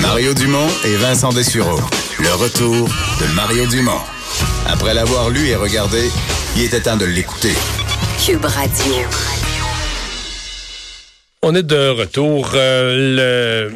Mario 0.00 0.34
Dumont 0.34 0.68
et 0.84 0.96
Vincent 0.96 1.30
Dessureau. 1.32 1.80
Le 2.20 2.32
retour 2.34 2.88
de 3.20 3.26
Mario 3.34 3.66
Dumont. 3.66 4.00
Après 4.66 4.94
l'avoir 4.94 5.30
lu 5.30 5.46
et 5.48 5.56
regardé, 5.56 6.10
il 6.56 6.62
était 6.62 6.80
temps 6.80 6.96
de 6.96 7.04
l'écouter. 7.04 7.52
Cube 8.24 8.44
Radio. 8.44 8.94
On 11.42 11.54
est 11.54 11.62
de 11.62 11.88
retour. 11.90 12.50
Euh, 12.54 13.70
le, 13.70 13.74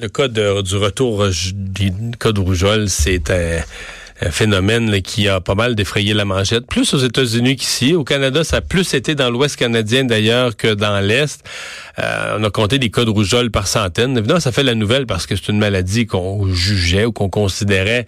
le 0.00 0.08
cas 0.08 0.28
de- 0.28 0.62
du 0.62 0.76
retour 0.76 1.26
du 1.54 1.92
cas 2.18 2.32
de 2.32 2.40
rougeole, 2.40 2.88
un 3.30 3.60
phénomène 4.30 4.90
là, 4.90 5.00
qui 5.00 5.28
a 5.28 5.40
pas 5.40 5.54
mal 5.54 5.74
défrayé 5.74 6.14
la 6.14 6.24
manchette, 6.24 6.66
plus 6.66 6.94
aux 6.94 6.98
États-Unis 6.98 7.56
qu'ici. 7.56 7.94
Au 7.94 8.04
Canada, 8.04 8.44
ça 8.44 8.58
a 8.58 8.60
plus 8.60 8.94
été 8.94 9.14
dans 9.14 9.30
l'Ouest 9.30 9.56
canadien 9.56 10.04
d'ailleurs 10.04 10.56
que 10.56 10.74
dans 10.74 11.00
l'Est. 11.00 11.44
Euh, 11.98 12.36
on 12.38 12.44
a 12.44 12.50
compté 12.50 12.78
des 12.78 12.90
cas 12.90 13.04
de 13.04 13.10
rougeole 13.10 13.50
par 13.50 13.66
centaines. 13.66 14.16
Évidemment, 14.16 14.40
ça 14.40 14.52
fait 14.52 14.62
la 14.62 14.74
nouvelle 14.74 15.06
parce 15.06 15.26
que 15.26 15.36
c'est 15.36 15.48
une 15.48 15.58
maladie 15.58 16.06
qu'on 16.06 16.52
jugeait 16.52 17.04
ou 17.04 17.12
qu'on 17.12 17.28
considérait 17.28 18.06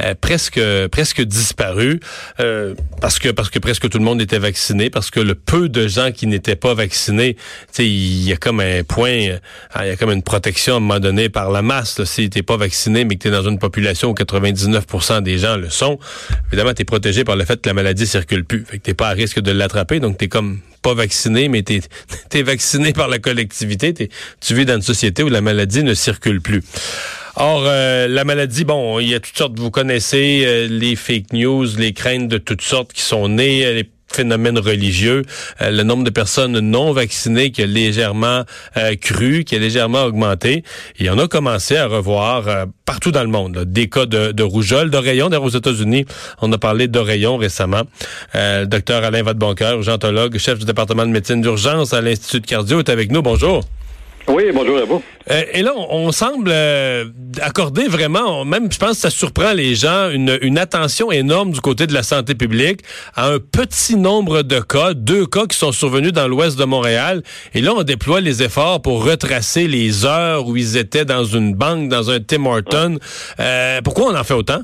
euh, 0.00 0.14
presque 0.20 0.60
presque 0.90 1.22
disparue 1.22 2.00
euh, 2.40 2.74
parce 3.00 3.18
que 3.18 3.28
parce 3.28 3.50
que 3.50 3.58
presque 3.58 3.88
tout 3.88 3.98
le 3.98 4.04
monde 4.04 4.20
était 4.20 4.38
vacciné, 4.38 4.90
parce 4.90 5.10
que 5.10 5.20
le 5.20 5.34
peu 5.34 5.68
de 5.68 5.86
gens 5.86 6.12
qui 6.12 6.26
n'étaient 6.26 6.56
pas 6.56 6.74
vaccinés, 6.74 7.36
tu 7.72 7.84
il 7.84 8.24
y 8.24 8.32
a 8.32 8.36
comme 8.36 8.60
un 8.60 8.82
point, 8.82 9.10
euh, 9.10 9.38
il 9.80 9.86
y 9.86 9.90
a 9.90 9.96
comme 9.96 10.10
une 10.10 10.22
protection 10.22 10.74
à 10.74 10.76
un 10.78 10.80
moment 10.80 11.00
donné 11.00 11.28
par 11.28 11.50
la 11.50 11.62
masse. 11.62 11.98
Là. 11.98 12.06
Si 12.06 12.28
t'es 12.30 12.42
pas 12.42 12.56
vacciné, 12.56 13.04
mais 13.04 13.16
que 13.16 13.24
t'es 13.24 13.30
dans 13.30 13.48
une 13.48 13.58
population 13.58 14.10
où 14.10 14.14
99% 14.14 15.22
des 15.22 15.38
gens 15.38 15.56
le 15.58 15.70
sont, 15.70 15.98
évidemment, 16.48 16.72
t'es 16.72 16.84
protégé 16.84 17.24
par 17.24 17.36
le 17.36 17.44
fait 17.44 17.60
que 17.60 17.68
la 17.68 17.74
maladie 17.74 18.06
circule 18.06 18.44
plus. 18.44 18.64
Fait 18.64 18.78
que 18.78 18.82
t'es 18.82 18.94
pas 18.94 19.08
à 19.08 19.12
risque 19.12 19.40
de 19.40 19.50
l'attraper, 19.50 20.00
donc 20.00 20.18
t'es 20.18 20.28
comme 20.28 20.60
pas 20.82 20.94
vacciné, 20.94 21.48
mais 21.48 21.62
t'es 21.62 21.80
es 22.32 22.42
vacciné 22.42 22.92
par 22.92 23.08
la 23.08 23.18
collectivité. 23.18 24.08
Tu 24.40 24.54
vis 24.54 24.64
dans 24.64 24.76
une 24.76 24.82
société 24.82 25.22
où 25.22 25.28
la 25.28 25.40
maladie 25.40 25.82
ne 25.82 25.94
circule 25.94 26.40
plus. 26.40 26.62
Or, 27.36 27.64
euh, 27.66 28.08
la 28.08 28.24
maladie, 28.24 28.64
bon, 28.64 28.98
il 28.98 29.08
y 29.08 29.14
a 29.14 29.20
toutes 29.20 29.36
sortes, 29.36 29.58
vous 29.58 29.70
connaissez 29.70 30.42
euh, 30.44 30.66
les 30.68 30.96
fake 30.96 31.32
news, 31.32 31.66
les 31.76 31.92
craintes 31.92 32.28
de 32.28 32.38
toutes 32.38 32.62
sortes 32.62 32.92
qui 32.92 33.02
sont 33.02 33.28
nées, 33.28 33.86
phénomènes 34.12 34.58
religieux, 34.58 35.22
euh, 35.60 35.70
le 35.70 35.82
nombre 35.82 36.04
de 36.04 36.10
personnes 36.10 36.58
non 36.60 36.92
vaccinées 36.92 37.50
qui 37.50 37.62
a 37.62 37.66
légèrement 37.66 38.44
euh, 38.76 38.94
cru, 38.96 39.44
qui 39.44 39.56
a 39.56 39.58
légèrement 39.58 40.04
augmenté. 40.04 40.64
Et 40.98 41.10
on 41.10 41.18
a 41.18 41.28
commencé 41.28 41.76
à 41.76 41.86
revoir 41.86 42.48
euh, 42.48 42.66
partout 42.84 43.10
dans 43.10 43.22
le 43.22 43.28
monde 43.28 43.64
des 43.64 43.88
cas 43.88 44.06
de, 44.06 44.32
de 44.32 44.42
rougeole, 44.42 44.90
d'oreillons. 44.90 45.28
D'ailleurs, 45.28 45.44
aux 45.44 45.50
États-Unis, 45.50 46.06
on 46.40 46.52
a 46.52 46.58
parlé 46.58 46.88
d'oreillons 46.88 47.36
récemment. 47.36 47.82
Euh, 48.34 48.60
le 48.60 48.66
docteur 48.66 49.04
Alain 49.04 49.22
Vadeboncoeur, 49.22 49.74
urgentologue, 49.74 50.38
chef 50.38 50.58
du 50.58 50.64
département 50.64 51.06
de 51.06 51.10
médecine 51.10 51.40
d'urgence 51.40 51.92
à 51.92 52.00
l'Institut 52.00 52.40
de 52.40 52.46
cardio, 52.46 52.78
est 52.80 52.88
avec 52.88 53.12
nous. 53.12 53.22
Bonjour. 53.22 53.62
Oui, 54.28 54.44
bonjour 54.52 54.76
à 54.76 54.84
vous. 54.84 55.02
Euh, 55.30 55.42
et 55.52 55.62
là, 55.62 55.72
on, 55.74 56.12
semble 56.12 56.50
euh, 56.52 57.06
accorder 57.40 57.88
vraiment, 57.88 58.44
même 58.44 58.70
je 58.70 58.78
pense 58.78 58.92
que 58.92 58.96
ça 58.96 59.10
surprend 59.10 59.52
les 59.54 59.74
gens, 59.74 60.10
une, 60.10 60.38
une 60.42 60.58
attention 60.58 61.10
énorme 61.10 61.50
du 61.50 61.60
côté 61.60 61.86
de 61.86 61.94
la 61.94 62.02
santé 62.02 62.34
publique 62.34 62.80
à 63.14 63.28
un 63.28 63.38
petit 63.38 63.96
nombre 63.96 64.42
de 64.42 64.60
cas, 64.60 64.92
deux 64.92 65.26
cas 65.26 65.46
qui 65.46 65.56
sont 65.56 65.72
survenus 65.72 66.12
dans 66.12 66.28
l'ouest 66.28 66.58
de 66.58 66.64
Montréal. 66.64 67.22
Et 67.54 67.62
là, 67.62 67.72
on 67.74 67.82
déploie 67.84 68.20
les 68.20 68.42
efforts 68.42 68.82
pour 68.82 69.04
retracer 69.04 69.66
les 69.66 70.04
heures 70.04 70.46
où 70.46 70.56
ils 70.56 70.76
étaient 70.76 71.06
dans 71.06 71.24
une 71.24 71.54
banque, 71.54 71.88
dans 71.88 72.10
un 72.10 72.20
Tim 72.20 72.44
Horton. 72.44 72.98
Euh, 73.40 73.80
pourquoi 73.82 74.12
on 74.12 74.16
en 74.16 74.24
fait 74.24 74.34
autant? 74.34 74.60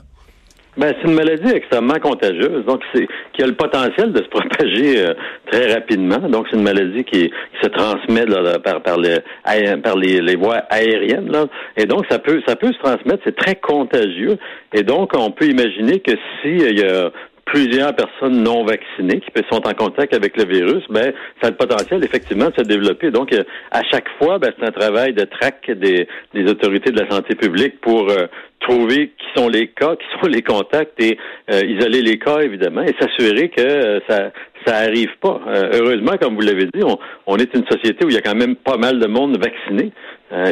Ben, 0.76 0.92
c'est 1.00 1.08
une 1.08 1.14
maladie 1.14 1.52
extrêmement 1.52 1.98
contagieuse, 2.02 2.64
donc 2.66 2.80
c'est 2.92 3.06
qui 3.32 3.42
a 3.42 3.46
le 3.46 3.54
potentiel 3.54 4.12
de 4.12 4.18
se 4.22 4.28
propager 4.28 5.06
euh, 5.06 5.14
très 5.50 5.72
rapidement. 5.72 6.18
Donc, 6.28 6.46
c'est 6.50 6.56
une 6.56 6.64
maladie 6.64 7.04
qui, 7.04 7.28
qui 7.28 7.60
se 7.62 7.68
transmet 7.68 8.26
là, 8.26 8.58
par, 8.58 8.82
par, 8.82 8.98
le, 8.98 9.18
aé- 9.46 9.76
par 9.82 9.96
les, 9.96 10.20
les 10.20 10.36
voies 10.36 10.62
aériennes. 10.70 11.30
Là. 11.30 11.46
Et 11.76 11.86
donc, 11.86 12.04
ça 12.10 12.18
peut, 12.18 12.40
ça 12.46 12.56
peut 12.56 12.72
se 12.72 12.78
transmettre. 12.78 13.22
C'est 13.24 13.36
très 13.36 13.54
contagieux. 13.54 14.36
Et 14.72 14.82
donc, 14.82 15.12
on 15.16 15.30
peut 15.30 15.46
imaginer 15.46 16.00
que 16.00 16.12
si 16.42 16.48
euh, 16.64 16.68
il 16.70 16.78
y 16.80 16.84
a 16.84 17.10
plusieurs 17.46 17.94
personnes 17.94 18.42
non 18.42 18.64
vaccinées 18.64 19.20
qui 19.20 19.30
sont 19.50 19.66
en 19.68 19.74
contact 19.74 20.14
avec 20.14 20.36
le 20.36 20.44
virus, 20.44 20.82
ben 20.88 21.12
ça 21.42 21.48
a 21.48 21.50
le 21.50 21.56
potentiel 21.56 22.02
effectivement 22.02 22.48
de 22.48 22.54
se 22.56 22.62
développer. 22.62 23.10
Donc 23.10 23.32
euh, 23.34 23.42
à 23.70 23.82
chaque 23.92 24.08
fois, 24.18 24.38
ben, 24.38 24.50
c'est 24.58 24.66
un 24.66 24.72
travail 24.72 25.12
de 25.12 25.24
traque 25.24 25.70
des, 25.70 26.08
des 26.32 26.50
autorités 26.50 26.90
de 26.90 26.98
la 27.00 27.10
santé 27.10 27.34
publique 27.34 27.80
pour 27.82 28.08
euh, 28.10 28.26
trouver 28.68 29.12
qui 29.18 29.40
sont 29.40 29.48
les 29.48 29.68
cas, 29.68 29.96
qui 29.96 30.06
sont 30.20 30.28
les 30.28 30.42
contacts 30.42 31.00
et 31.00 31.18
euh, 31.50 31.62
isoler 31.64 32.02
les 32.02 32.18
cas 32.18 32.40
évidemment 32.40 32.82
et 32.82 32.94
s'assurer 32.98 33.48
que 33.50 33.60
euh, 33.60 34.00
ça 34.08 34.30
ça 34.66 34.76
arrive 34.76 35.10
pas. 35.20 35.42
Euh, 35.46 35.72
heureusement, 35.74 36.12
comme 36.18 36.36
vous 36.36 36.40
l'avez 36.40 36.64
dit, 36.64 36.82
on, 36.82 36.98
on 37.26 37.36
est 37.36 37.54
une 37.54 37.66
société 37.70 38.02
où 38.06 38.08
il 38.08 38.14
y 38.14 38.18
a 38.18 38.22
quand 38.22 38.34
même 38.34 38.56
pas 38.56 38.78
mal 38.78 38.98
de 38.98 39.06
monde 39.06 39.38
vacciné. 39.38 39.92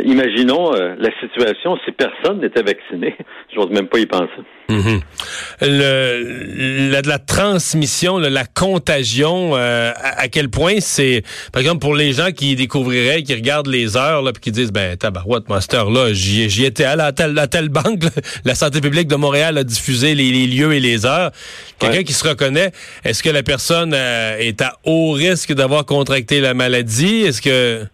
Imaginons 0.04 0.70
la 0.70 1.10
situation 1.18 1.76
si 1.84 1.90
personne 1.90 2.40
n'était 2.40 2.62
vacciné. 2.62 3.16
J'ose 3.54 3.70
même 3.70 3.88
pas 3.88 3.98
y 3.98 4.06
penser. 4.06 4.28
Mhm. 4.68 5.00
Le, 5.60 7.02
la, 7.04 7.18
transmission, 7.18 8.18
là, 8.18 8.30
la 8.30 8.44
contagion, 8.44 9.56
à, 9.56 10.28
quel 10.30 10.50
point 10.50 10.74
c'est, 10.78 11.24
par 11.52 11.60
exemple, 11.62 11.80
pour 11.80 11.96
les 11.96 12.12
gens 12.12 12.30
qui 12.30 12.54
découvriraient, 12.54 13.24
qui 13.24 13.34
regardent 13.34 13.66
les 13.66 13.96
heures, 13.96 14.22
là, 14.22 14.32
puis 14.32 14.40
qui 14.40 14.52
disent, 14.52 14.70
ben, 14.70 14.96
tabarouette, 14.96 15.48
moi, 15.48 15.58
à 15.58 15.60
cette 15.62 15.74
heure-là, 15.74 16.12
j'y 16.12 16.64
étais 16.64 16.84
à 16.84 17.10
telle, 17.10 17.36
à 17.36 17.48
telle 17.48 17.70
banque, 17.70 18.01
la 18.44 18.54
santé 18.54 18.80
publique 18.80 19.08
de 19.08 19.16
Montréal 19.16 19.58
a 19.58 19.64
diffusé 19.64 20.14
les, 20.14 20.30
les 20.30 20.46
lieux 20.46 20.72
et 20.72 20.80
les 20.80 21.06
heures. 21.06 21.30
Quelqu'un 21.78 21.98
Ouais. 21.98 22.04
qui 22.04 22.12
se 22.12 22.26
reconnaît, 22.26 22.72
est-ce 23.04 23.22
que 23.22 23.30
la 23.30 23.42
personne 23.42 23.92
euh, 23.94 24.36
est 24.38 24.60
à 24.60 24.78
haut 24.84 25.12
risque 25.12 25.52
d'avoir 25.52 25.84
contracté 25.84 26.40
la 26.40 26.54
maladie? 26.54 27.22
Est-ce 27.22 27.42
que... 27.42 27.84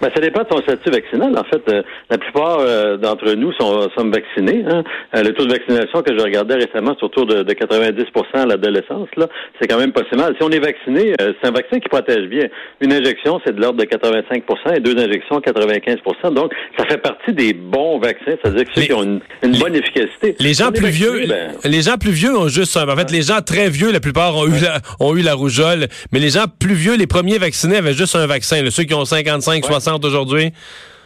Ben, 0.00 0.10
ça 0.14 0.20
dépend 0.20 0.42
de 0.42 0.48
son 0.50 0.58
statut 0.62 0.90
vaccinal. 0.90 1.32
En 1.36 1.44
fait, 1.44 1.62
euh, 1.68 1.82
la 2.08 2.18
plupart 2.18 2.58
euh, 2.60 2.96
d'entre 2.96 3.32
nous 3.34 3.52
sont, 3.54 3.88
sommes 3.96 4.12
vaccinés. 4.12 4.64
Hein. 4.68 4.82
Euh, 5.14 5.22
le 5.22 5.32
taux 5.34 5.44
de 5.44 5.52
vaccination 5.52 6.02
que 6.02 6.16
je 6.16 6.22
regardais 6.22 6.54
récemment, 6.54 6.96
c'est 6.98 7.04
autour 7.04 7.26
de, 7.26 7.42
de 7.42 7.52
90% 7.52 8.06
à 8.34 8.46
l'adolescence. 8.46 9.08
Là, 9.16 9.26
c'est 9.60 9.66
quand 9.68 9.78
même 9.78 9.92
pas 9.92 10.02
si 10.10 10.16
mal. 10.16 10.34
Si 10.38 10.42
on 10.42 10.50
est 10.50 10.58
vacciné, 10.58 11.14
euh, 11.20 11.32
c'est 11.40 11.48
un 11.48 11.52
vaccin 11.52 11.78
qui 11.80 11.88
protège 11.88 12.28
bien. 12.28 12.46
Une 12.80 12.92
injection, 12.92 13.40
c'est 13.44 13.54
de 13.54 13.60
l'ordre 13.60 13.78
de 13.78 13.84
85% 13.84 14.76
et 14.76 14.80
deux 14.80 14.96
injections, 14.98 15.38
95% 15.40 16.32
Donc, 16.34 16.52
ça 16.78 16.86
fait 16.86 16.98
partie 16.98 17.32
des 17.32 17.52
bons 17.52 17.98
vaccins. 17.98 18.36
C'est-à-dire 18.42 18.64
que 18.64 18.70
ceux 18.74 18.82
qui 18.86 18.92
ont 18.94 19.02
une, 19.02 19.20
une 19.42 19.52
les- 19.52 19.58
bonne 19.58 19.74
efficacité. 19.76 20.36
Les 20.40 20.54
gens 20.54 20.72
plus 20.72 20.88
vieux, 20.88 21.26
ben, 21.28 21.52
les 21.64 21.82
gens 21.82 21.96
plus 21.98 22.12
vieux 22.12 22.36
ont 22.36 22.48
juste 22.48 22.76
un. 22.76 22.88
En 22.88 22.96
fait, 22.96 23.10
les 23.10 23.22
gens 23.22 23.40
très 23.44 23.68
vieux, 23.68 23.92
la 23.92 24.00
plupart 24.00 24.36
ont 24.36 24.46
eu 24.46 24.60
la, 24.62 24.78
ont 24.98 25.14
eu 25.16 25.20
la 25.22 25.34
rougeole, 25.34 25.88
mais 26.12 26.18
les 26.20 26.30
gens 26.30 26.44
plus 26.58 26.74
vieux, 26.74 26.96
les 26.96 27.06
premiers 27.06 27.38
vaccinés 27.38 27.76
avaient 27.76 27.92
juste 27.92 28.16
un 28.16 28.26
vaccin. 28.26 28.62
là. 28.62 28.70
Ceux 28.70 28.84
qui 28.84 28.94
ont 28.94 29.04
55, 29.04 29.64
60 29.64 29.89
aujourd'hui. 29.98 30.52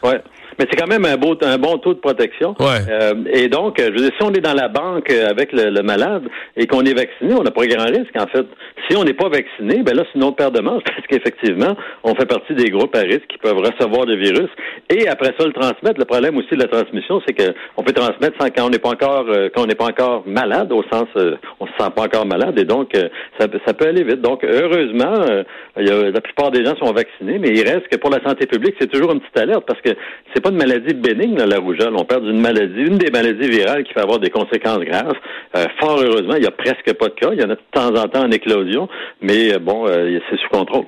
Ouais. 0.02 0.20
Mais 0.58 0.66
c'est 0.70 0.76
quand 0.80 0.86
même 0.88 1.04
un, 1.04 1.16
beau, 1.16 1.36
un 1.42 1.58
bon 1.58 1.78
taux 1.78 1.94
de 1.94 1.98
protection. 2.00 2.54
Ouais. 2.60 2.80
Euh, 2.88 3.14
et 3.32 3.48
donc, 3.48 3.80
euh, 3.80 3.86
je 3.86 3.90
veux 3.92 4.08
dire, 4.08 4.12
si 4.18 4.24
on 4.26 4.32
est 4.32 4.40
dans 4.40 4.54
la 4.54 4.68
banque 4.68 5.10
euh, 5.10 5.28
avec 5.28 5.52
le, 5.52 5.70
le 5.70 5.82
malade 5.82 6.22
et 6.56 6.66
qu'on 6.66 6.82
est 6.82 6.94
vacciné, 6.94 7.34
on 7.38 7.42
n'a 7.42 7.50
pas 7.50 7.66
grand 7.66 7.86
risque, 7.86 8.14
en 8.18 8.26
fait. 8.26 8.46
Si 8.88 8.96
on 8.96 9.04
n'est 9.04 9.14
pas 9.14 9.28
vacciné, 9.28 9.82
ben 9.82 9.94
là, 9.96 10.04
c'est 10.12 10.18
une 10.18 10.24
autre 10.24 10.36
paire 10.36 10.50
de 10.50 10.60
manches, 10.60 10.82
parce 10.84 11.06
qu'effectivement, 11.08 11.74
on 12.02 12.14
fait 12.14 12.26
partie 12.26 12.54
des 12.54 12.70
groupes 12.70 12.94
à 12.94 13.00
risque 13.00 13.26
qui 13.28 13.38
peuvent 13.38 13.56
recevoir 13.58 14.04
le 14.06 14.16
virus. 14.16 14.50
Et 14.90 15.08
après 15.08 15.32
ça, 15.38 15.46
le 15.46 15.52
transmettre. 15.52 15.98
Le 15.98 16.04
problème 16.04 16.36
aussi 16.36 16.50
de 16.52 16.60
la 16.62 16.68
transmission, 16.68 17.20
c'est 17.26 17.32
que 17.34 17.54
on 17.76 17.82
peut 17.82 17.92
transmettre 17.92 18.36
sans 18.40 18.48
quand 18.50 18.66
on 18.66 18.70
n'est 18.70 18.78
pas 18.78 18.90
encore 18.90 19.24
euh, 19.28 19.48
quand 19.54 19.62
on 19.62 19.66
n'est 19.66 19.74
pas 19.74 19.86
encore 19.86 20.22
malade, 20.26 20.70
au 20.72 20.82
sens 20.92 21.06
euh, 21.16 21.36
on 21.60 21.66
se 21.66 21.72
sent 21.78 21.90
pas 21.96 22.02
encore 22.02 22.26
malade, 22.26 22.58
et 22.58 22.64
donc 22.64 22.94
euh, 22.94 23.08
ça, 23.38 23.48
peut- 23.48 23.60
ça 23.66 23.72
peut 23.74 23.86
aller 23.86 24.04
vite. 24.04 24.20
Donc, 24.20 24.44
heureusement, 24.44 25.14
euh, 25.30 25.42
il 25.78 25.88
y 25.88 25.90
a- 25.90 26.10
la 26.10 26.20
plupart 26.20 26.50
des 26.50 26.64
gens 26.64 26.76
sont 26.76 26.92
vaccinés, 26.92 27.38
mais 27.38 27.48
il 27.48 27.62
reste 27.62 27.88
que 27.88 27.96
pour 27.96 28.10
la 28.10 28.22
santé 28.22 28.46
publique, 28.46 28.74
c'est 28.78 28.90
toujours 28.90 29.12
une 29.12 29.20
petite 29.20 29.38
alerte 29.38 29.64
parce 29.66 29.80
que 29.80 29.90
c'est 30.34 30.43
pas 30.44 30.50
une 30.50 30.58
maladie 30.58 30.92
bénigne, 30.92 31.38
la 31.38 31.58
rougeole. 31.58 31.94
On 31.96 32.04
parle 32.04 32.26
d'une 32.26 32.40
maladie, 32.40 32.82
une 32.82 32.98
des 32.98 33.10
maladies 33.10 33.48
virales 33.48 33.82
qui 33.82 33.94
peut 33.94 34.02
avoir 34.02 34.18
des 34.18 34.28
conséquences 34.28 34.80
graves. 34.80 35.14
Euh, 35.56 35.64
fort 35.80 36.00
heureusement, 36.02 36.34
il 36.36 36.44
y 36.44 36.46
a 36.46 36.50
presque 36.50 36.92
pas 36.98 37.08
de 37.08 37.14
cas. 37.14 37.30
Il 37.32 37.40
y 37.40 37.44
en 37.44 37.50
a 37.50 37.54
de 37.54 37.60
temps 37.72 37.94
en 37.94 38.08
temps 38.08 38.24
en 38.24 38.30
éclosion, 38.30 38.86
mais 39.22 39.54
euh, 39.54 39.58
bon, 39.58 39.88
euh, 39.88 40.18
c'est 40.28 40.38
sous 40.38 40.48
contrôle. 40.50 40.84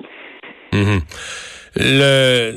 Mhm. 0.73 0.99
Le 1.79 2.53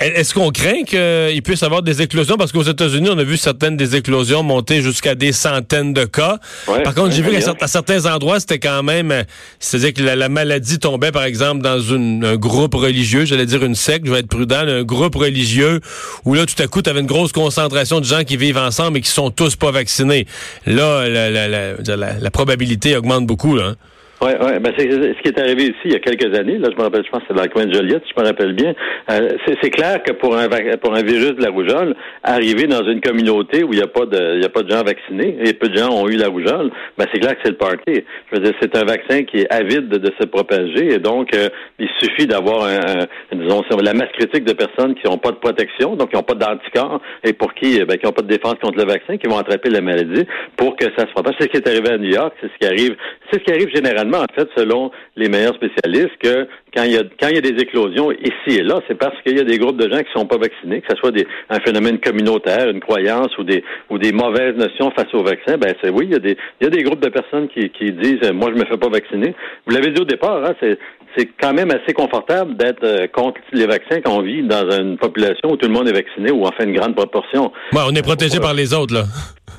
est-ce 0.00 0.32
qu'on 0.32 0.50
craint 0.50 0.84
qu'il 0.84 1.42
puisse 1.42 1.62
avoir 1.62 1.82
des 1.82 2.02
éclosions? 2.02 2.36
Parce 2.36 2.52
qu'aux 2.52 2.62
États-Unis, 2.62 3.08
on 3.10 3.18
a 3.18 3.24
vu 3.24 3.36
certaines 3.36 3.76
des 3.76 3.96
éclosions 3.96 4.42
monter 4.42 4.80
jusqu'à 4.80 5.14
des 5.14 5.32
centaines 5.32 5.92
de 5.92 6.04
cas. 6.04 6.38
par 6.84 6.94
contre, 6.94 7.12
j'ai 7.12 7.22
vu 7.22 7.30
qu'à 7.30 7.66
certains 7.66 8.06
endroits, 8.06 8.38
c'était 8.38 8.58
quand 8.58 8.82
même... 8.82 9.24
C'est-à-dire 9.58 9.94
que 9.94 10.02
la, 10.02 10.28
maladie 10.28 10.78
tombait, 10.78 11.10
par 11.10 11.24
exemple, 11.24 11.62
dans 11.62 11.92
un 11.92 12.36
groupe 12.36 12.74
religieux, 12.74 13.24
j'allais 13.24 13.46
dire 13.46 13.64
une 13.64 13.74
secte, 13.74 14.06
je 14.06 14.12
vais 14.12 14.20
être 14.20 14.28
prudent, 14.28 14.66
un 14.68 14.84
groupe 14.84 15.16
religieux, 15.16 15.80
où 16.24 16.34
là, 16.34 16.46
tout 16.46 16.62
à 16.62 16.66
coup, 16.68 16.80
tu 16.82 16.90
avais 16.90 17.00
une 17.00 17.06
grosse 17.06 17.32
concentration 17.32 18.00
de 18.00 18.04
gens 18.04 18.22
qui 18.22 18.36
vivent 18.36 18.58
ensemble 18.58 18.98
et 18.98 19.00
qui 19.00 19.10
sont 19.10 19.30
tous 19.30 19.56
pas 19.56 19.72
vaccinés. 19.72 20.26
Là, 20.66 21.08
la, 21.08 22.18
la 22.20 22.30
probabilité 22.30 22.96
augmente 22.96 23.26
beaucoup. 23.26 23.56
Là, 23.56 23.68
hein. 23.68 23.76
Oui, 24.20 24.30
ouais, 24.32 24.58
ben 24.58 24.72
c'est 24.76 24.90
ce 24.90 25.22
qui 25.22 25.28
est 25.28 25.38
arrivé 25.38 25.66
ici 25.66 25.78
il 25.84 25.92
y 25.92 25.94
a 25.94 26.00
quelques 26.00 26.36
années. 26.36 26.58
Là, 26.58 26.70
je 26.72 26.76
me 26.76 26.82
rappelle, 26.82 27.04
je 27.04 27.10
pense 27.10 27.20
que 27.20 27.26
c'est 27.28 27.36
dans 27.36 27.44
le 27.44 27.48
coin 27.50 27.66
de 27.66 27.72
Joliette, 27.72 28.02
je 28.04 28.20
me 28.20 28.26
rappelle 28.26 28.52
bien. 28.52 28.74
Euh, 29.12 29.28
c'est 29.62 29.70
clair 29.70 30.02
que 30.02 30.10
pour 30.10 30.36
un 30.36 30.48
pour 30.78 30.92
un 30.96 31.02
virus 31.02 31.36
de 31.36 31.42
la 31.44 31.50
rougeole, 31.50 31.94
arriver 32.24 32.66
dans 32.66 32.82
une 32.82 33.00
communauté 33.00 33.62
où 33.62 33.72
il 33.72 33.76
n'y 33.76 33.84
a 33.84 33.86
pas 33.86 34.06
de 34.06 34.34
il 34.34 34.42
y 34.42 34.44
a 34.44 34.48
pas 34.48 34.64
de 34.64 34.70
gens 34.70 34.82
vaccinés 34.82 35.38
et 35.44 35.52
peu 35.52 35.68
de 35.68 35.76
gens 35.76 35.90
ont 35.90 36.08
eu 36.08 36.16
la 36.16 36.26
rougeole, 36.26 36.72
ben 36.96 37.06
c'est 37.12 37.20
clair 37.20 37.34
que 37.34 37.42
c'est 37.44 37.52
le 37.52 37.58
party. 37.58 38.02
Je 38.32 38.36
veux 38.36 38.42
dire, 38.42 38.54
c'est 38.60 38.76
un 38.76 38.84
vaccin 38.84 39.22
qui 39.22 39.42
est 39.42 39.52
avide 39.52 39.88
de, 39.88 40.10
se 40.18 40.26
propager 40.26 40.94
et 40.94 40.98
donc 40.98 41.32
euh, 41.36 41.48
il 41.78 41.88
suffit 42.00 42.26
d'avoir 42.26 42.64
un, 42.64 43.06
disons 43.32 43.62
la 43.80 43.94
masse 43.94 44.10
critique 44.18 44.44
de 44.44 44.52
personnes 44.52 44.96
qui 44.96 45.06
n'ont 45.06 45.18
pas 45.18 45.30
de 45.30 45.36
protection, 45.36 45.94
donc 45.94 46.10
qui 46.10 46.16
n'ont 46.16 46.24
pas 46.24 46.34
d'anticorps 46.34 47.00
et 47.22 47.34
pour 47.34 47.54
qui 47.54 47.78
ben, 47.84 47.96
qui 47.96 48.06
n'ont 48.06 48.12
pas 48.12 48.22
de 48.22 48.34
défense 48.34 48.56
contre 48.60 48.78
le 48.78 48.84
vaccin, 48.84 49.16
qui 49.16 49.28
vont 49.28 49.38
attraper 49.38 49.70
la 49.70 49.80
maladie 49.80 50.26
pour 50.56 50.74
que 50.74 50.86
ça 50.96 51.06
se 51.06 51.12
propage. 51.12 51.34
C'est 51.38 51.44
ce 51.44 51.50
qui 51.50 51.56
est 51.58 51.68
arrivé 51.68 51.90
à 51.90 51.98
New 51.98 52.10
York, 52.10 52.34
c'est 52.40 52.48
ce 52.48 52.58
qui 52.58 52.66
arrive, 52.66 52.96
c'est 53.30 53.38
ce 53.38 53.44
qui 53.44 53.52
arrive 53.52 53.68
généralement 53.72 54.07
en 54.16 54.26
fait, 54.34 54.48
selon 54.56 54.90
les 55.16 55.28
meilleurs 55.28 55.54
spécialistes, 55.54 56.16
que 56.22 56.48
quand 56.74 56.84
il 56.84 56.92
y 56.92 56.96
a, 56.96 57.02
quand 57.20 57.28
il 57.28 57.34
y 57.34 57.38
a 57.38 57.40
des 57.40 57.62
éclosions 57.62 58.10
ici 58.12 58.58
et 58.58 58.62
là, 58.62 58.80
c'est 58.88 58.96
parce 58.96 59.14
qu'il 59.22 59.36
y 59.36 59.40
a 59.40 59.44
des 59.44 59.58
groupes 59.58 59.76
de 59.76 59.90
gens 59.90 59.98
qui 59.98 60.12
sont 60.14 60.26
pas 60.26 60.38
vaccinés, 60.38 60.80
que 60.80 60.88
ce 60.90 60.96
soit 60.96 61.10
des, 61.10 61.26
un 61.50 61.60
phénomène 61.60 61.98
communautaire, 61.98 62.68
une 62.68 62.80
croyance 62.80 63.36
ou 63.38 63.44
des, 63.44 63.62
ou 63.90 63.98
des 63.98 64.12
mauvaises 64.12 64.56
notions 64.56 64.90
face 64.92 65.12
au 65.12 65.22
vaccin. 65.22 65.56
Ben, 65.58 65.74
c'est 65.82 65.90
oui, 65.90 66.06
il 66.06 66.12
y 66.12 66.16
a 66.16 66.18
des, 66.18 66.36
il 66.60 66.64
y 66.64 66.66
a 66.66 66.70
des 66.70 66.82
groupes 66.82 67.02
de 67.02 67.10
personnes 67.10 67.48
qui, 67.48 67.70
qui 67.70 67.92
disent, 67.92 68.22
euh, 68.24 68.32
moi, 68.32 68.50
je 68.54 68.60
me 68.60 68.64
fais 68.66 68.76
pas 68.76 68.88
vacciner. 68.88 69.34
Vous 69.66 69.74
l'avez 69.74 69.90
dit 69.90 70.00
au 70.00 70.04
départ, 70.04 70.44
hein, 70.44 70.54
c'est, 70.60 70.78
c'est 71.16 71.28
quand 71.40 71.52
même 71.52 71.70
assez 71.70 71.92
confortable 71.92 72.56
d'être 72.56 72.84
euh, 72.84 73.06
contre 73.08 73.40
les 73.52 73.66
vaccins 73.66 74.00
quand 74.00 74.18
on 74.18 74.22
vit 74.22 74.42
dans 74.42 74.70
une 74.70 74.98
population 74.98 75.50
où 75.50 75.56
tout 75.56 75.66
le 75.66 75.72
monde 75.72 75.88
est 75.88 75.92
vacciné 75.92 76.30
ou 76.30 76.44
en 76.44 76.52
fait 76.52 76.64
une 76.64 76.74
grande 76.74 76.94
proportion. 76.94 77.52
Ouais, 77.72 77.82
on 77.86 77.94
est 77.94 78.02
protégé 78.02 78.38
par 78.38 78.54
les 78.54 78.74
autres, 78.74 78.94
là 78.94 79.04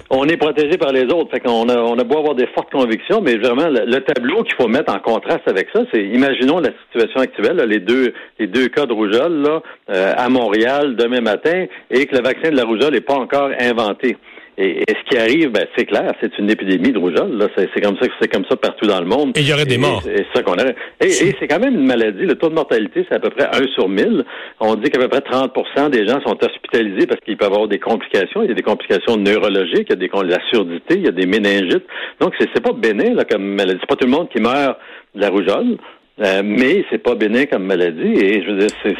on 0.10 0.26
est 0.26 0.38
protégé 0.38 0.78
par 0.78 0.92
les 0.92 1.04
autres. 1.04 1.30
Fait 1.32 1.40
qu'on 1.40 1.70
a, 1.70 1.78
on 1.78 1.98
a 1.98 2.04
beau 2.04 2.18
avoir 2.18 2.36
des 2.36 2.48
fortes 2.48 2.72
convictions, 2.72 3.22
mais 3.22 3.38
vraiment, 3.38 3.68
le, 3.70 4.00
tableau 4.00 4.44
qu'il 4.44 4.56
faut 4.56 4.68
mettre 4.68 4.94
en 4.94 5.00
contraste 5.00 5.48
avec 5.48 5.68
ça, 5.74 5.82
c'est, 5.94 6.04
imaginons 6.04 6.60
la 6.60 6.72
situation 6.86 7.22
actuelle, 7.22 7.58
les 7.68 7.80
deux, 7.80 8.14
les 8.40 8.48
deux 8.48 8.68
cas 8.68 8.86
de 8.86 8.94
rougeole, 8.94 9.62
euh, 9.90 10.14
à 10.18 10.30
Montréal, 10.30 10.96
demain 10.96 11.22
matin, 11.22 11.66
et 11.92 12.06
que 12.06 12.16
le 12.16 12.24
vaccin 12.24 12.52
de 12.52 12.58
la 12.58 12.64
rougeole 12.64 12.94
n'est 12.94 13.02
pas 13.02 13.18
encore 13.18 13.52
inventé. 13.60 14.18
Et, 14.62 14.84
ce 14.90 15.10
qui 15.10 15.18
arrive, 15.18 15.52
ben, 15.52 15.66
c'est 15.78 15.86
clair, 15.86 16.12
c'est 16.20 16.38
une 16.38 16.52
épidémie 16.52 16.92
de 16.92 17.00
rougeole. 17.00 17.38
Là. 17.38 17.48
C'est, 17.56 17.82
comme 17.82 17.96
ça, 17.98 18.08
c'est 18.20 18.28
comme 18.28 18.44
ça 18.50 18.58
partout 18.58 18.88
dans 18.88 19.00
le 19.00 19.06
monde. 19.06 19.38
Et 19.38 19.40
il 19.40 19.48
y 19.48 19.54
aurait 19.54 19.66
des 19.66 19.78
morts. 19.78 20.04
Et, 20.06 20.26
ça 20.34 20.44
qu'on 20.44 20.56
Et, 20.56 21.10
c'est 21.10 21.48
quand 21.48 21.60
même 21.60 21.76
une 21.76 21.86
maladie. 21.86 22.26
Le 22.26 22.36
taux 22.36 22.50
de 22.50 22.56
mortalité, 22.56 23.06
c'est 23.08 23.16
à 23.16 23.20
peu 23.20 23.30
près 23.30 23.46
1 23.46 23.68
sur 23.74 23.88
1000. 23.88 24.26
On 24.60 24.76
dit 24.76 24.90
qu'à 24.90 25.00
peu 25.00 25.08
près 25.08 25.22
30 25.22 25.92
des 25.92 26.06
gens 26.06 26.20
sont 26.26 26.38
hospitalisés 26.44 27.08
parce 27.08 27.22
qu'ils 27.22 27.38
peuvent 27.38 27.54
avoir 27.54 27.70
des 27.70 27.80
complications. 27.80 28.44
Il 28.44 28.50
y 28.50 28.52
a 28.52 28.56
des 28.56 28.62
complications 28.62 29.16
neurologiques, 29.16 29.88
il 29.88 29.92
y 29.92 29.94
a 29.94 29.96
des 29.96 30.10
de 30.10 30.30
la 30.30 30.40
surdité, 30.50 30.96
il 30.96 31.06
y 31.06 31.08
a 31.08 31.12
des 31.12 31.26
méningites. 31.26 31.86
Donc 32.20 32.34
c'est, 32.38 32.50
c'est 32.54 32.62
pas 32.62 32.74
bénin 32.74 33.14
là, 33.14 33.24
comme 33.24 33.44
maladie. 33.44 33.80
C'est 33.80 33.90
pas 33.90 33.96
tout 33.96 34.08
le 34.08 34.12
monde 34.12 34.28
qui 34.28 34.42
meurt 34.42 34.78
de 35.16 35.22
la 35.22 35.30
rougeole. 35.30 35.78
Euh, 36.22 36.42
mais 36.44 36.84
c'est 36.90 37.02
pas 37.02 37.16
bénin 37.16 37.46
comme 37.46 37.64
maladie 37.64 38.12
et 38.22 38.44
je 38.44 38.52
veux 38.52 38.58
dire 38.58 38.70
c'est 38.84 38.96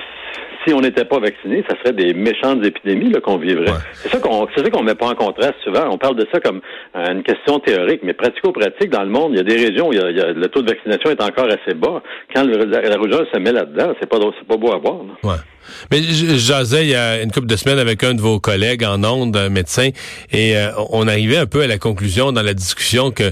si 0.66 0.74
on 0.74 0.82
n'était 0.82 1.06
pas 1.06 1.20
vacciné, 1.20 1.64
ça 1.70 1.76
serait 1.80 1.94
des 1.94 2.14
méchantes 2.14 2.64
épidémies 2.66 3.12
qu'on 3.24 3.38
vivrait. 3.38 3.72
C'est 3.94 4.10
ça 4.10 4.20
qu'on 4.20 4.48
c'est 4.56 4.64
ça 4.64 4.70
qu'on 4.70 4.84
met 4.84 4.96
pas 4.96 5.08
en 5.08 5.16
contraste 5.16 5.56
souvent. 5.64 5.90
On 5.92 5.98
parle 5.98 6.16
de 6.16 6.28
ça 6.32 6.40
comme 6.40 6.62
une 6.96 7.24
question 7.24 7.60
théorique, 7.60 8.02
mais 8.04 8.14
pratico-pratique 8.14 8.90
dans 8.90 9.04
le 9.04 9.10
monde, 9.10 9.32
il 9.34 9.38
y 9.38 9.40
a 9.40 9.44
des 9.44 9.56
régions 9.56 9.90
où 9.90 9.94
il 9.94 10.00
y 10.00 10.22
a, 10.22 10.32
le 10.32 10.48
taux 10.48 10.62
de 10.62 10.70
vaccination 10.70 11.10
est 11.10 11.22
encore 11.22 11.48
assez 11.48 11.76
bas. 11.76 12.02
Quand 12.34 12.44
le, 12.44 12.66
la, 12.66 12.98
rougeole 12.98 13.28
se 13.34 13.40
met 13.40 13.52
là-dedans, 13.52 13.94
c'est 14.00 14.10
pas 14.10 14.18
c'est 14.38 14.48
pas 14.48 14.58
beau 14.58 14.72
à 14.74 14.78
voir. 14.78 14.98
Ouais. 15.24 15.40
Mais 15.92 16.02
j'asais 16.02 16.84
il 16.84 16.90
y 16.90 16.96
a 16.96 17.22
une 17.22 17.32
couple 17.32 17.48
de 17.48 17.56
semaines 17.56 17.80
avec 17.80 18.04
un 18.04 18.14
de 18.14 18.22
vos 18.22 18.40
collègues 18.40 18.84
en 18.84 19.04
Onde, 19.04 19.36
un 19.38 19.50
médecin, 19.50 19.90
et 20.32 20.58
euh, 20.58 20.70
on 20.92 21.08
arrivait 21.08 21.38
un 21.38 21.46
peu 21.46 21.62
à 21.62 21.68
la 21.68 21.78
conclusion 21.78 22.32
dans 22.32 22.42
la 22.42 22.54
discussion 22.54 23.12
que 23.12 23.32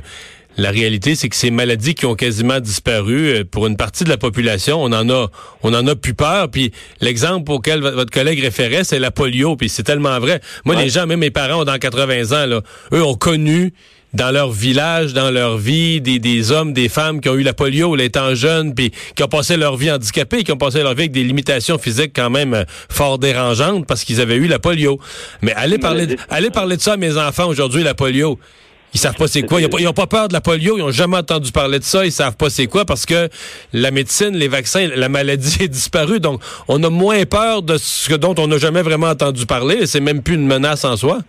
la 0.57 0.71
réalité, 0.71 1.15
c'est 1.15 1.29
que 1.29 1.35
ces 1.35 1.51
maladies 1.51 1.93
qui 1.93 2.05
ont 2.05 2.15
quasiment 2.15 2.59
disparu, 2.59 3.27
euh, 3.27 3.43
pour 3.43 3.67
une 3.67 3.77
partie 3.77 4.03
de 4.03 4.09
la 4.09 4.17
population, 4.17 4.81
on 4.81 4.91
en 4.91 5.09
a, 5.09 5.27
on 5.61 5.73
en 5.73 5.85
a 5.85 5.95
plus 5.95 6.15
peur. 6.15 6.49
Puis 6.49 6.71
l'exemple 6.99 7.51
auquel 7.51 7.81
votre 7.81 8.11
collègue 8.11 8.41
référait, 8.41 8.83
c'est 8.83 8.99
la 8.99 9.11
polio. 9.11 9.55
Puis 9.55 9.69
c'est 9.69 9.83
tellement 9.83 10.19
vrai. 10.19 10.41
Moi, 10.65 10.75
les 10.75 10.89
gens, 10.89 11.05
même 11.05 11.19
mes 11.19 11.31
parents 11.31 11.61
ont 11.61 11.65
dans 11.65 11.77
80 11.77 12.31
ans, 12.31 12.45
là, 12.47 12.61
eux 12.91 13.03
ont 13.03 13.15
connu 13.15 13.71
dans 14.13 14.31
leur 14.31 14.51
village, 14.51 15.13
dans 15.13 15.29
leur 15.29 15.57
vie, 15.57 16.01
des, 16.01 16.17
des 16.17 16.51
hommes, 16.51 16.73
des 16.73 16.89
femmes 16.89 17.21
qui 17.21 17.29
ont 17.29 17.35
eu 17.35 17.43
la 17.43 17.53
polio 17.53 17.95
étant 17.97 18.33
jeunes, 18.33 18.73
puis 18.73 18.91
qui 19.15 19.21
ont 19.21 19.27
passé 19.27 19.57
leur 19.57 19.75
vie 19.75 19.91
handicapés, 19.91 20.43
qui 20.43 20.51
ont 20.51 20.57
passé 20.57 20.81
leur 20.81 20.93
vie 20.93 21.01
avec 21.01 21.11
des 21.11 21.23
limitations 21.23 21.77
physiques 21.77 22.13
quand 22.15 22.29
même 22.29 22.53
euh, 22.53 22.63
fort 22.89 23.19
dérangeantes 23.19 23.85
parce 23.85 24.03
qu'ils 24.03 24.21
avaient 24.21 24.37
eu 24.37 24.47
la 24.47 24.59
polio. 24.59 24.99
Mais 25.41 25.53
allez 25.53 25.77
parler, 25.77 26.15
allez 26.29 26.49
parler 26.49 26.77
de 26.77 26.81
ça 26.81 26.93
à 26.93 26.97
mes 26.97 27.17
enfants 27.17 27.47
aujourd'hui, 27.47 27.83
la 27.83 27.93
polio. 27.93 28.39
Ils 28.97 28.99
savent 28.99 29.13
pas 29.13 29.27
c'est 29.27 29.43
quoi. 29.43 29.61
Ils 29.61 29.69
n'ont 29.83 29.93
pas, 29.93 30.07
peur 30.07 30.27
de 30.27 30.33
la 30.33 30.41
polio. 30.41 30.75
Ils 30.79 30.81
ont 30.81 30.89
jamais 30.89 31.17
entendu 31.17 31.51
parler 31.51 31.77
de 31.77 31.83
ça. 31.83 32.03
Ils 32.03 32.11
savent 32.11 32.35
pas 32.35 32.49
c'est 32.49 32.65
quoi 32.65 32.83
parce 32.83 33.05
que 33.05 33.29
la 33.71 33.91
médecine, 33.91 34.31
les 34.35 34.47
vaccins, 34.47 34.89
la 34.95 35.07
maladie 35.07 35.57
est 35.63 35.67
disparue. 35.67 36.19
Donc, 36.19 36.41
on 36.67 36.83
a 36.83 36.89
moins 36.89 37.23
peur 37.25 37.61
de 37.61 37.77
ce 37.77 38.15
dont 38.15 38.33
on 38.39 38.47
n'a 38.47 38.57
jamais 38.57 38.81
vraiment 38.81 39.09
entendu 39.09 39.45
parler. 39.45 39.85
C'est 39.85 39.99
même 39.99 40.23
plus 40.23 40.33
une 40.33 40.47
menace 40.47 40.83
en 40.83 40.97
soi. 40.97 41.19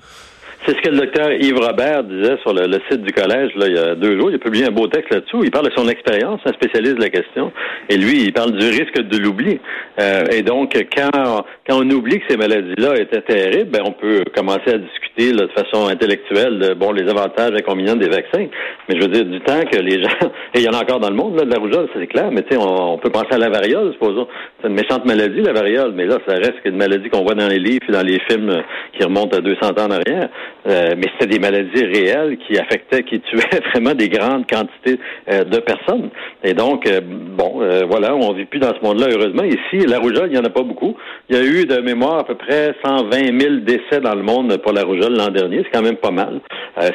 C'est 0.67 0.77
ce 0.77 0.83
que 0.83 0.91
le 0.91 0.99
docteur 0.99 1.33
Yves 1.33 1.59
Robert 1.59 2.05
disait 2.05 2.37
sur 2.43 2.53
le, 2.53 2.67
site 2.91 3.03
du 3.03 3.13
collège 3.13 3.53
là, 3.57 3.67
il 3.69 3.75
y 3.75 3.79
a 3.79 3.95
deux 3.95 4.19
jours. 4.19 4.31
Il 4.31 4.37
a 4.37 4.39
publié 4.39 4.67
un 4.67 4.71
beau 4.71 4.87
texte 4.89 5.13
là-dessus. 5.13 5.37
Il 5.43 5.51
parle 5.51 5.71
de 5.71 5.75
son 5.77 5.89
expérience, 5.89 6.41
un 6.45 6.53
spécialiste 6.53 6.97
de 6.97 7.03
la 7.03 7.11
question. 7.11 7.53
Et 7.89 7.97
lui, 7.97 8.25
il 8.25 8.33
parle 8.33 8.53
du 8.53 8.67
risque 8.67 9.01
de 9.01 9.19
l'oubli. 9.19 9.61
Euh, 10.01 10.25
et 10.33 10.43
donc, 10.43 10.73
quand, 10.95 11.45
quand 11.69 11.79
on 11.81 11.91
oublie 11.91 12.19
que 12.19 12.25
ces 12.29 12.37
maladies-là 12.37 12.97
étaient 12.97 13.23
terribles, 13.23 13.71
ben, 13.71 13.83
on 13.85 13.93
peut 13.93 14.25
commencer 14.35 14.71
à 14.75 14.79
discuter 14.79 15.09
de 15.33 15.49
façon 15.49 15.89
intellectuelle 15.89 16.59
de 16.59 16.75
bon 16.75 16.93
les 16.93 17.09
avantages 17.09 17.53
inconvénients 17.53 17.97
des 17.97 18.09
vaccins. 18.09 18.47
Mais 18.89 18.97
je 18.97 19.01
veux 19.01 19.09
dire, 19.09 19.25
du 19.25 19.41
temps 19.41 19.63
que 19.71 19.79
les 19.79 20.03
gens, 20.03 20.29
et 20.55 20.61
il 20.61 20.63
y 20.63 20.69
en 20.69 20.73
a 20.73 20.83
encore 20.83 21.01
dans 21.01 21.11
le 21.11 21.17
monde, 21.17 21.37
là, 21.37 21.45
de 21.45 21.51
la 21.51 21.59
rougeole, 21.59 21.89
c'est 21.95 22.07
clair, 22.07 22.31
mais 22.31 22.43
tu 22.43 22.55
sais, 22.55 22.61
on, 22.61 22.99
peut 22.99 23.11
penser 23.11 23.33
à 23.33 23.39
la 23.39 23.49
variole, 23.49 23.93
supposons. 23.93 24.29
C'est 24.61 24.69
une 24.69 24.75
méchante 24.75 25.05
maladie, 25.05 25.41
la 25.41 25.53
variole, 25.53 25.93
mais 25.95 26.07
là, 26.07 26.19
ça 26.27 26.35
reste 26.35 26.61
qu'une 26.63 26.77
maladie 26.77 27.09
qu'on 27.11 27.23
voit 27.23 27.35
dans 27.35 27.49
les 27.49 27.59
livres 27.59 27.85
et 27.89 27.93
dans 27.93 28.03
les 28.03 28.21
films 28.29 28.63
qui 28.93 29.05
remontent 29.05 29.37
à 29.37 29.41
200 29.41 29.71
ans 29.71 29.87
en 29.87 29.91
arrière. 29.91 30.29
Euh, 30.69 30.95
mais 30.97 31.07
c'était 31.13 31.39
des 31.39 31.39
maladies 31.39 31.85
réelles 31.85 32.37
qui 32.47 32.59
affectaient, 32.59 33.03
qui 33.03 33.21
tuaient 33.21 33.61
vraiment 33.73 33.95
des 33.95 34.09
grandes 34.09 34.47
quantités 34.47 35.01
euh, 35.31 35.45
de 35.45 35.59
personnes. 35.61 36.11
Et 36.45 36.53
donc, 36.53 36.87
euh, 36.87 37.01
bon, 37.03 37.63
voilà, 37.89 38.15
on 38.15 38.33
vit 38.33 38.45
plus 38.45 38.59
dans 38.59 38.75
ce 38.75 38.85
monde-là, 38.85 39.07
heureusement. 39.11 39.45
Ici, 39.45 39.87
la 39.87 39.99
rougeole, 39.99 40.29
il 40.29 40.33
n'y 40.33 40.39
en 40.39 40.45
a 40.45 40.51
pas 40.51 40.63
beaucoup. 40.63 40.97
Il 41.29 41.37
y 41.37 41.39
a 41.39 41.45
eu 41.45 41.65
de 41.65 41.81
mémoire 41.81 42.19
à 42.19 42.25
peu 42.25 42.35
près 42.35 42.75
120 42.85 43.41
000 43.41 43.55
décès 43.61 44.01
dans 44.03 44.15
le 44.15 44.23
monde 44.23 44.57
pour 44.59 44.73
la 44.73 44.83
rougeole 44.83 45.17
l'an 45.17 45.29
dernier. 45.29 45.63
C'est 45.65 45.71
quand 45.79 45.85
même 45.85 45.97
pas 45.97 46.11
mal. 46.11 46.41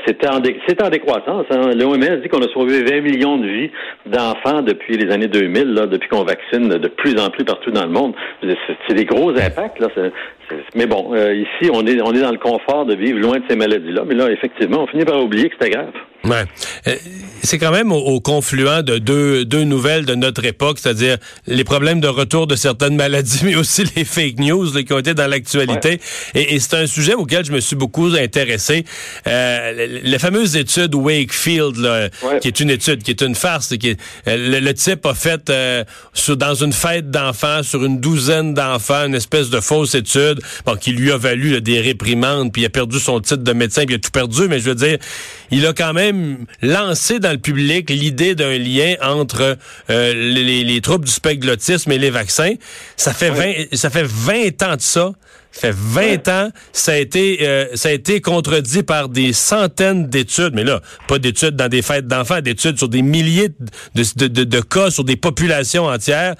c'était 0.05 0.27
en, 0.27 0.37
en 0.37 0.89
décroissance. 0.89 1.45
Hein. 1.49 1.71
L'OMS 1.75 2.21
dit 2.21 2.29
qu'on 2.29 2.41
a 2.41 2.49
sauvé 2.53 2.83
20 2.83 3.01
millions 3.01 3.37
de 3.37 3.47
vies 3.47 3.71
d'enfants 4.05 4.61
depuis 4.61 4.97
les 4.97 5.11
années 5.11 5.27
2000, 5.27 5.73
là, 5.73 5.87
depuis 5.87 6.09
qu'on 6.09 6.23
vaccine 6.23 6.69
de 6.69 6.87
plus 6.87 7.19
en 7.19 7.29
plus 7.29 7.45
partout 7.45 7.71
dans 7.71 7.85
le 7.85 7.91
monde. 7.91 8.13
C'est 8.87 8.95
des 8.95 9.05
gros 9.05 9.31
impacts. 9.31 9.79
Là. 9.79 9.87
Mais 10.75 10.85
bon, 10.85 11.15
ici, 11.15 11.69
on 11.71 11.85
est, 11.85 12.01
on 12.01 12.13
est 12.13 12.21
dans 12.21 12.31
le 12.31 12.37
confort 12.37 12.85
de 12.85 12.95
vivre 12.95 13.19
loin 13.19 13.39
de 13.39 13.43
ces 13.49 13.55
maladies-là. 13.55 14.03
Mais 14.07 14.15
là, 14.15 14.29
effectivement, 14.31 14.83
on 14.83 14.87
finit 14.87 15.05
par 15.05 15.21
oublier 15.23 15.49
que 15.49 15.55
c'était 15.59 15.71
grave. 15.71 15.93
Ouais. 16.25 16.45
Euh, 16.87 16.95
c'est 17.43 17.57
quand 17.57 17.71
même 17.71 17.91
au, 17.91 18.21
confluent 18.21 18.83
de 18.83 18.97
deux, 18.97 19.43
deux 19.43 19.65
nouvelles 19.65 20.05
de 20.05 20.15
notre 20.15 20.45
époque, 20.45 20.79
c'est-à-dire 20.79 21.17
les 21.47 21.65
problèmes 21.65 21.99
de 21.99 22.07
retour 22.07 22.47
de 22.47 22.55
certaines 22.55 22.95
maladies, 23.03 23.41
mais 23.43 23.55
aussi 23.55 23.83
les 23.97 24.05
fake 24.05 24.39
news 24.39 24.71
qui 24.71 24.93
ont 24.93 24.99
été 24.99 25.13
dans 25.13 25.27
l'actualité. 25.27 25.99
Et, 26.33 26.59
c'est 26.59 26.77
un 26.77 26.87
sujet 26.87 27.13
auquel 27.13 27.43
je 27.43 27.51
me 27.51 27.59
suis 27.59 27.75
beaucoup 27.75 28.05
intéressé. 28.05 28.85
Euh, 29.27 29.99
les, 30.03 30.19
fameuses 30.19 30.55
études 30.55 30.95
Wakefield, 30.95 32.11
qui 32.41 32.47
est 32.47 32.59
une 32.61 32.69
étude, 32.69 33.03
qui 33.03 33.11
est 33.11 33.21
une 33.21 33.35
farce, 33.35 33.75
qui 33.77 33.97
euh, 34.27 34.61
le, 34.61 34.73
type 34.73 35.05
a 35.05 35.13
fait 35.13 35.49
euh, 35.49 35.83
sur, 36.13 36.37
dans 36.37 36.55
une 36.55 36.71
fête 36.71 37.11
d'enfants, 37.11 37.63
sur 37.63 37.83
une 37.83 37.99
douzaine 37.99 38.53
d'enfants, 38.53 39.07
une 39.07 39.15
espèce 39.15 39.49
de 39.49 39.59
fausse 39.59 39.95
étude, 39.95 40.32
bon, 40.65 40.75
qui 40.75 40.91
lui 40.91 41.11
a 41.11 41.17
valu 41.17 41.61
des 41.61 41.79
réprimandes, 41.79 42.51
puis 42.51 42.63
il 42.63 42.65
a 42.65 42.69
perdu 42.69 42.99
son 42.99 43.19
titre 43.19 43.43
de 43.43 43.53
médecin, 43.53 43.85
puis 43.85 43.95
il 43.95 43.97
a 43.97 44.01
tout 44.01 44.11
perdu, 44.11 44.47
mais 44.47 44.59
je 44.59 44.69
veux 44.69 44.75
dire, 44.75 44.97
il 45.51 45.65
a 45.65 45.73
quand 45.73 45.93
même 45.93 46.45
lancé 46.61 47.19
dans 47.19 47.31
le 47.31 47.37
public 47.37 47.89
l'idée 47.89 48.35
d'un 48.35 48.57
lien 48.57 48.95
entre 49.01 49.57
euh, 49.89 50.13
les, 50.13 50.81
troubles 50.81 51.05
du 51.05 51.11
spectre 51.11 51.45
et 51.45 51.97
les 51.97 52.09
vaccins. 52.09 52.53
Ça 52.97 53.13
fait 53.13 53.29
20, 53.29 53.75
ça 53.75 53.89
fait 53.89 54.05
20 54.05 54.63
ans 54.63 54.75
de 54.75 54.81
ça. 54.81 55.11
Ça 55.51 55.71
fait 55.71 55.75
20 55.75 56.27
ans, 56.29 56.49
ça 56.71 56.93
a 56.93 56.95
été 56.95 57.37
euh, 57.41 57.67
ça 57.75 57.89
a 57.89 57.91
été 57.91 58.21
contredit 58.21 58.81
par 58.81 59.07
des 59.07 59.33
centaines 59.33 60.07
d'études, 60.07 60.55
mais 60.55 60.63
là, 60.63 60.81
pas 61.07 61.19
d'études 61.19 61.55
dans 61.55 61.69
des 61.69 61.83
fêtes 61.83 62.07
d'enfants, 62.07 62.41
d'études 62.41 62.79
sur 62.79 62.89
des 62.89 63.03
milliers 63.03 63.49
de, 63.49 64.03
de, 64.15 64.27
de, 64.27 64.43
de, 64.45 64.61
cas 64.61 64.89
sur 64.89 65.03
des 65.03 65.15
populations 65.15 65.85
entières. 65.85 66.33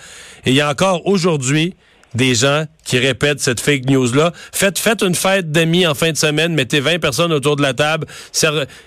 Et 0.48 0.50
il 0.50 0.56
y 0.56 0.62
a 0.62 0.70
encore 0.70 1.06
aujourd'hui 1.06 1.76
des 2.16 2.36
gens 2.36 2.66
qui 2.84 2.98
répètent 2.98 3.40
cette 3.40 3.60
fake 3.60 3.86
news-là. 3.90 4.34
Faites, 4.52 4.80
faites 4.80 5.02
une 5.02 5.16
fête 5.16 5.52
d'amis 5.52 5.88
en 5.88 5.94
fin 5.94 6.12
de 6.12 6.18
semaine, 6.18 6.54
mettez 6.54 6.80
20 6.80 7.00
personnes 7.00 7.34
autour 7.34 7.56
de 7.56 7.62
la 7.62 7.74
table, 7.74 8.08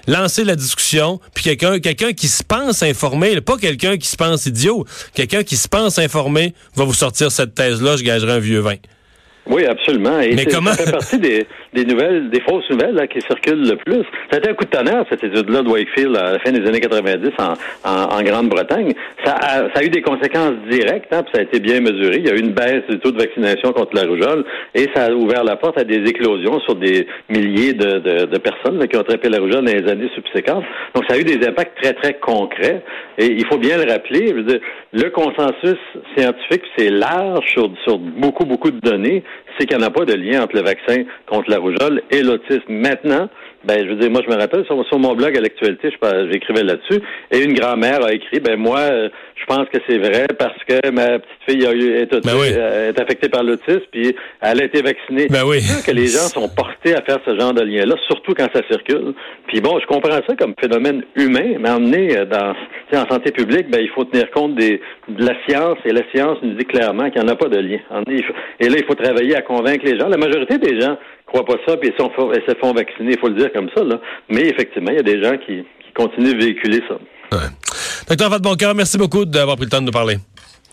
lancez 0.06 0.44
la 0.44 0.56
discussion, 0.56 1.20
puis 1.34 1.44
quelqu'un 1.44 1.78
quelqu'un 1.78 2.12
qui 2.12 2.28
se 2.28 2.42
pense 2.42 2.82
informé, 2.82 3.40
pas 3.40 3.56
quelqu'un 3.56 3.96
qui 3.96 4.08
se 4.08 4.16
pense 4.16 4.46
idiot, 4.46 4.84
quelqu'un 5.14 5.42
qui 5.42 5.56
se 5.56 5.68
pense 5.68 5.98
informé 5.98 6.54
va 6.74 6.84
vous 6.84 6.94
sortir 6.94 7.32
cette 7.32 7.54
thèse-là, 7.54 7.96
je 7.96 8.02
gagerai 8.02 8.32
un 8.32 8.38
vieux 8.38 8.60
vin. 8.60 8.76
Oui, 9.48 9.64
absolument. 9.64 10.20
Et 10.20 10.34
Mais 10.34 10.44
comment? 10.44 10.72
ça 10.72 10.84
fait 10.84 10.90
partie 10.90 11.18
des, 11.18 11.46
des 11.72 11.84
nouvelles, 11.84 12.30
des 12.30 12.40
fausses 12.40 12.68
nouvelles 12.70 12.94
là, 12.94 13.06
qui 13.06 13.20
circulent 13.20 13.68
le 13.68 13.76
plus. 13.76 14.02
Ça 14.30 14.36
a 14.36 14.38
été 14.38 14.50
un 14.50 14.54
coup 14.54 14.64
de 14.64 14.70
tonnerre, 14.70 15.04
cette 15.08 15.22
étude-là 15.22 15.62
de 15.62 15.68
Wakefield 15.68 16.16
à 16.16 16.32
la 16.32 16.38
fin 16.40 16.50
des 16.50 16.66
années 16.66 16.80
90 16.80 17.30
en, 17.38 17.90
en, 17.90 18.22
Grande-Bretagne. 18.22 18.92
Ça 19.24 19.34
a, 19.34 19.58
ça 19.72 19.80
a 19.80 19.84
eu 19.84 19.88
des 19.88 20.02
conséquences 20.02 20.54
directes, 20.68 21.12
hein, 21.12 21.22
puis 21.22 21.32
ça 21.34 21.40
a 21.40 21.42
été 21.42 21.60
bien 21.60 21.80
mesuré. 21.80 22.16
Il 22.18 22.26
y 22.26 22.30
a 22.30 22.34
eu 22.34 22.40
une 22.40 22.52
baisse 22.52 22.82
du 22.88 22.98
taux 22.98 23.12
de 23.12 23.18
vaccination 23.18 23.72
contre 23.72 23.94
la 23.94 24.02
rougeole 24.02 24.44
et 24.74 24.88
ça 24.94 25.04
a 25.04 25.10
ouvert 25.12 25.44
la 25.44 25.56
porte 25.56 25.78
à 25.78 25.84
des 25.84 26.02
éclosions 26.08 26.58
sur 26.60 26.74
des 26.74 27.06
milliers 27.28 27.72
de, 27.72 27.98
de, 27.98 28.24
de 28.26 28.38
personnes 28.38 28.78
là, 28.78 28.88
qui 28.88 28.96
ont 28.96 29.00
attrapé 29.00 29.28
la 29.28 29.38
rougeole 29.38 29.64
dans 29.64 29.72
les 29.72 29.88
années 29.88 30.10
subséquentes. 30.14 30.64
Donc, 30.94 31.04
ça 31.08 31.14
a 31.14 31.18
eu 31.18 31.24
des 31.24 31.46
impacts 31.46 31.80
très, 31.80 31.92
très 31.92 32.14
concrets. 32.14 32.82
Et 33.18 33.26
il 33.26 33.46
faut 33.46 33.58
bien 33.58 33.76
le 33.78 33.90
rappeler, 33.90 34.28
je 34.28 34.34
veux 34.34 34.42
dire, 34.42 34.60
le 34.92 35.10
consensus 35.10 35.78
scientifique, 36.16 36.62
c'est 36.76 36.90
large 36.90 37.46
sur, 37.52 37.70
sur 37.84 37.98
beaucoup, 37.98 38.44
beaucoup 38.44 38.70
de 38.70 38.80
données 38.80 39.22
c'est 39.58 39.66
qu'il 39.66 39.76
n'y 39.78 39.84
en 39.84 39.86
a 39.86 39.90
pas 39.90 40.04
de 40.04 40.14
lien 40.14 40.42
entre 40.42 40.56
le 40.56 40.62
vaccin 40.62 41.04
contre 41.26 41.50
la 41.50 41.58
rougeole 41.58 42.02
et 42.10 42.22
l'autisme. 42.22 42.64
Maintenant, 42.68 43.28
ben, 43.66 43.84
je 43.84 43.90
veux 43.90 43.96
dire, 43.96 44.10
moi, 44.10 44.22
je 44.24 44.32
me 44.32 44.38
rappelle, 44.38 44.64
sur, 44.64 44.98
mon 44.98 45.14
blog 45.14 45.36
à 45.36 45.40
l'actualité, 45.40 45.90
j'écrivais 46.30 46.62
là-dessus, 46.62 47.02
et 47.32 47.42
une 47.42 47.52
grand-mère 47.52 48.04
a 48.04 48.12
écrit, 48.12 48.40
ben, 48.40 48.56
moi, 48.56 48.78
euh, 48.78 49.08
je 49.34 49.44
pense 49.46 49.68
que 49.68 49.78
c'est 49.88 49.98
vrai 49.98 50.26
parce 50.38 50.58
que 50.64 50.90
ma 50.90 51.18
petite 51.18 51.42
fille 51.48 51.66
a 51.66 51.72
eu, 51.72 51.96
est, 51.96 52.12
ben 52.24 52.32
euh, 52.34 52.90
est 52.90 53.00
affectée 53.00 53.28
par 53.28 53.42
l'autisme, 53.42 53.82
puis 53.90 54.14
elle 54.40 54.60
a 54.60 54.64
été 54.64 54.82
vaccinée. 54.82 55.26
Ben 55.28 55.44
oui. 55.44 55.60
que 55.84 55.90
les 55.90 56.06
gens 56.06 56.28
sont 56.28 56.48
portés 56.48 56.94
à 56.94 57.02
faire 57.02 57.18
ce 57.24 57.38
genre 57.38 57.52
de 57.52 57.62
lien-là, 57.62 57.96
surtout 58.06 58.34
quand 58.34 58.48
ça 58.54 58.62
circule. 58.70 59.14
Puis 59.48 59.60
bon, 59.60 59.78
je 59.80 59.86
comprends 59.86 60.20
ça 60.26 60.36
comme 60.38 60.54
phénomène 60.60 61.02
humain, 61.16 61.56
mais 61.58 61.70
emmené 61.70 62.16
euh, 62.16 62.24
dans, 62.24 62.54
en 62.98 63.08
santé 63.08 63.32
publique, 63.32 63.68
ben, 63.70 63.80
il 63.80 63.90
faut 63.90 64.04
tenir 64.04 64.30
compte 64.30 64.54
des, 64.54 64.80
de 65.08 65.24
la 65.24 65.34
science, 65.46 65.78
et 65.84 65.92
la 65.92 66.02
science 66.14 66.38
nous 66.42 66.54
dit 66.54 66.64
clairement 66.64 67.10
qu'il 67.10 67.20
n'y 67.20 67.28
en 67.28 67.32
a 67.32 67.36
pas 67.36 67.48
de 67.48 67.58
lien. 67.58 67.78
Et 68.60 68.68
là, 68.68 68.76
il 68.78 68.84
faut 68.84 68.94
travailler 68.94 69.36
à 69.36 69.42
convaincre 69.42 69.84
les 69.84 69.98
gens. 69.98 70.08
La 70.08 70.16
majorité 70.16 70.58
des 70.58 70.80
gens 70.80 70.96
croient 71.26 71.44
pas 71.44 71.56
ça, 71.66 71.76
puis 71.76 71.90
ils, 71.90 72.02
se 72.02 72.54
font 72.60 72.72
vacciner, 72.72 73.12
il 73.12 73.18
faut 73.18 73.28
le 73.28 73.34
dire 73.34 73.52
comme 73.52 73.68
ça. 73.76 73.82
Là. 73.82 74.00
Mais 74.28 74.42
effectivement, 74.48 74.90
il 74.90 74.96
y 74.96 75.00
a 75.00 75.02
des 75.02 75.22
gens 75.22 75.36
qui, 75.38 75.64
qui 75.84 75.92
continuent 75.94 76.34
de 76.34 76.44
véhiculer 76.44 76.82
ça. 76.88 76.94
Ouais. 77.36 77.48
Docteur 78.08 78.40
Boncoeur, 78.40 78.74
merci 78.74 78.98
beaucoup 78.98 79.24
d'avoir 79.24 79.56
pris 79.56 79.66
le 79.66 79.70
temps 79.70 79.80
de 79.80 79.86
nous 79.86 79.92
parler. 79.92 80.16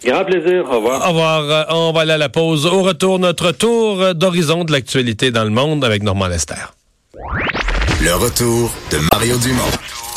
Grand 0.06 0.26
plaisir. 0.26 0.66
Au 0.66 0.78
revoir. 0.78 1.06
Au 1.06 1.10
revoir. 1.10 1.42
Euh, 1.42 1.64
on 1.70 1.92
va 1.94 2.02
aller 2.02 2.12
à 2.12 2.18
la 2.18 2.30
pause. 2.30 2.66
Au 2.66 2.82
retour, 2.82 3.20
notre 3.20 3.52
tour 3.52 4.14
d'horizon 4.14 4.66
de 4.66 4.72
l'actualité 4.72 5.32
dans 5.32 5.46
le 5.46 5.50
monde 5.50 5.84
avec 5.86 6.04
Normand 6.04 6.28
Lester. 6.28 6.56
Le 8.02 8.14
retour 8.16 8.72
de 8.92 8.98
Mario 9.12 9.38
Dumont. 9.38 10.13